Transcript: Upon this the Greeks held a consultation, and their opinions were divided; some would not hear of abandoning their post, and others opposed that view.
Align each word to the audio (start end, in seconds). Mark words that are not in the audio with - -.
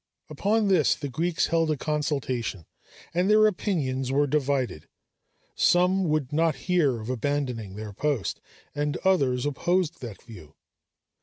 Upon 0.31 0.67
this 0.67 0.95
the 0.95 1.09
Greeks 1.09 1.45
held 1.53 1.69
a 1.69 1.77
consultation, 1.77 2.65
and 3.13 3.29
their 3.29 3.45
opinions 3.45 4.11
were 4.11 4.25
divided; 4.25 4.87
some 5.53 6.05
would 6.09 6.33
not 6.33 6.55
hear 6.65 6.99
of 7.01 7.11
abandoning 7.11 7.75
their 7.75 7.93
post, 7.93 8.41
and 8.73 8.97
others 9.05 9.45
opposed 9.45 10.01
that 10.01 10.19
view. 10.23 10.55